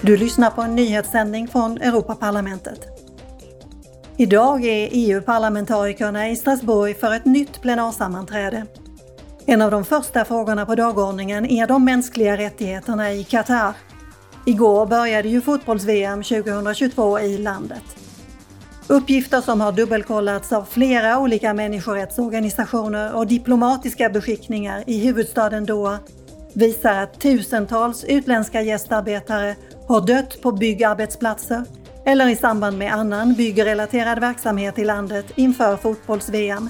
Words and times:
Du 0.00 0.16
lyssnar 0.16 0.50
på 0.50 0.62
en 0.62 0.74
nyhetssändning 0.74 1.48
från 1.48 1.78
Europaparlamentet. 1.78 2.80
Idag 4.16 4.64
är 4.64 4.88
EU-parlamentarikerna 4.92 6.28
i 6.28 6.36
Strasbourg 6.36 6.96
för 6.96 7.14
ett 7.14 7.24
nytt 7.24 7.62
plenarsammanträde. 7.62 8.66
En 9.46 9.62
av 9.62 9.70
de 9.70 9.84
första 9.84 10.24
frågorna 10.24 10.66
på 10.66 10.74
dagordningen 10.74 11.46
är 11.46 11.66
de 11.66 11.84
mänskliga 11.84 12.36
rättigheterna 12.36 13.12
i 13.12 13.24
Qatar. 13.24 13.74
Igår 14.46 14.86
började 14.86 15.28
ju 15.28 15.40
fotbolls-VM 15.40 16.22
2022 16.22 17.20
i 17.20 17.38
landet. 17.38 17.82
Uppgifter 18.86 19.40
som 19.40 19.60
har 19.60 19.72
dubbelkollats 19.72 20.52
av 20.52 20.64
flera 20.64 21.18
olika 21.18 21.54
människorättsorganisationer 21.54 23.14
och 23.16 23.26
diplomatiska 23.26 24.10
beskickningar 24.10 24.84
i 24.86 24.98
huvudstaden 25.06 25.66
Doha 25.66 25.98
visar 26.52 27.02
att 27.02 27.20
tusentals 27.20 28.04
utländska 28.04 28.62
gästarbetare 28.62 29.56
har 29.88 30.00
dött 30.00 30.42
på 30.42 30.52
byggarbetsplatser 30.52 31.64
eller 32.04 32.28
i 32.28 32.36
samband 32.36 32.78
med 32.78 32.92
annan 32.92 33.34
byggrelaterad 33.34 34.18
verksamhet 34.20 34.78
i 34.78 34.84
landet 34.84 35.26
inför 35.34 35.76
fotbolls-VM. 35.76 36.68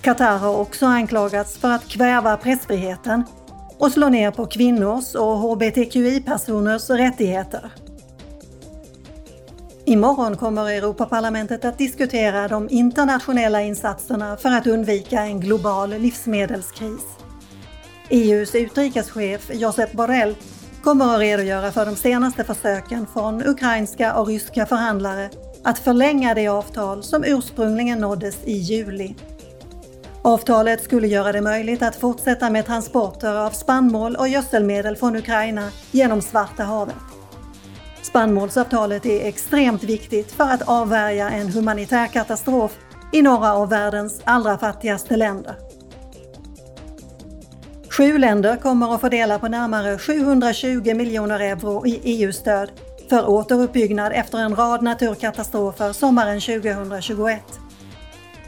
Qatar 0.00 0.38
har 0.38 0.56
också 0.56 0.86
anklagats 0.86 1.58
för 1.58 1.70
att 1.70 1.88
kväva 1.88 2.36
pressfriheten 2.36 3.24
och 3.78 3.92
slå 3.92 4.08
ner 4.08 4.30
på 4.30 4.46
kvinnors 4.46 5.14
och 5.14 5.38
hbtqi-personers 5.38 6.90
rättigheter. 6.90 7.70
Imorgon 9.84 10.36
kommer 10.36 10.70
Europaparlamentet 10.70 11.64
att 11.64 11.78
diskutera 11.78 12.48
de 12.48 12.68
internationella 12.70 13.62
insatserna 13.62 14.36
för 14.36 14.48
att 14.48 14.66
undvika 14.66 15.20
en 15.20 15.40
global 15.40 15.90
livsmedelskris. 15.90 17.02
EUs 18.08 18.54
utrikeschef 18.54 19.50
Josep 19.54 19.92
Borrell 19.92 20.34
kommer 20.82 21.14
att 21.14 21.20
redogöra 21.20 21.72
för 21.72 21.86
de 21.86 21.96
senaste 21.96 22.44
försöken 22.44 23.06
från 23.12 23.46
ukrainska 23.46 24.14
och 24.14 24.26
ryska 24.26 24.66
förhandlare 24.66 25.30
att 25.64 25.78
förlänga 25.78 26.34
det 26.34 26.48
avtal 26.48 27.02
som 27.02 27.24
ursprungligen 27.24 27.98
nåddes 27.98 28.44
i 28.44 28.52
juli. 28.52 29.14
Avtalet 30.22 30.82
skulle 30.84 31.06
göra 31.06 31.32
det 31.32 31.40
möjligt 31.40 31.82
att 31.82 31.96
fortsätta 31.96 32.50
med 32.50 32.66
transporter 32.66 33.34
av 33.34 33.50
spannmål 33.50 34.16
och 34.16 34.28
gödselmedel 34.28 34.96
från 34.96 35.16
Ukraina 35.16 35.68
genom 35.90 36.22
Svarta 36.22 36.64
havet. 36.64 36.94
Spannmålsavtalet 38.02 39.06
är 39.06 39.26
extremt 39.26 39.84
viktigt 39.84 40.32
för 40.32 40.44
att 40.44 40.62
avvärja 40.62 41.30
en 41.30 41.48
humanitär 41.48 42.06
katastrof 42.06 42.78
i 43.12 43.22
några 43.22 43.54
av 43.54 43.68
världens 43.68 44.20
allra 44.24 44.58
fattigaste 44.58 45.16
länder. 45.16 45.71
Sju 47.92 48.18
länder 48.18 48.56
kommer 48.56 48.94
att 48.94 49.00
fördela 49.00 49.38
på 49.38 49.48
närmare 49.48 49.98
720 49.98 50.94
miljoner 50.94 51.40
euro 51.40 51.86
i 51.86 52.00
EU-stöd 52.04 52.70
för 53.10 53.28
återuppbyggnad 53.28 54.12
efter 54.14 54.38
en 54.38 54.56
rad 54.56 54.82
naturkatastrofer 54.82 55.92
sommaren 55.92 56.40
2021. 56.40 57.40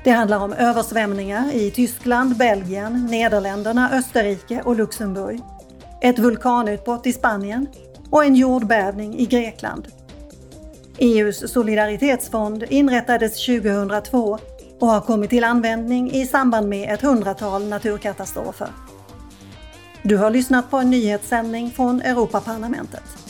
Det 0.04 0.10
handlar 0.10 0.38
om 0.38 0.52
översvämningar 0.52 1.54
i 1.54 1.70
Tyskland, 1.70 2.36
Belgien, 2.36 3.06
Nederländerna, 3.10 3.90
Österrike 3.92 4.62
och 4.64 4.76
Luxemburg, 4.76 5.40
ett 6.00 6.18
vulkanutbrott 6.18 7.06
i 7.06 7.12
Spanien 7.12 7.66
och 8.10 8.24
en 8.24 8.34
jordbävning 8.34 9.18
i 9.18 9.26
Grekland. 9.26 9.88
EUs 10.98 11.52
solidaritetsfond 11.52 12.62
inrättades 12.62 13.46
2002 13.46 14.38
och 14.80 14.88
har 14.88 15.00
kommit 15.00 15.30
till 15.30 15.44
användning 15.44 16.12
i 16.12 16.26
samband 16.26 16.68
med 16.68 16.94
ett 16.94 17.02
hundratal 17.02 17.68
naturkatastrofer. 17.68 18.68
Du 20.06 20.16
har 20.16 20.30
lyssnat 20.30 20.70
på 20.70 20.76
en 20.76 20.90
nyhetssändning 20.90 21.70
från 21.70 22.00
Europaparlamentet. 22.00 23.23